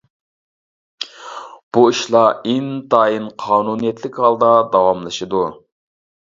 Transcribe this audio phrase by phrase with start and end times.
[1.77, 5.47] بۇ ئىشلار ئىنتايىن قانۇنىيەتلىك ھالدا داۋاملىشىدۇ.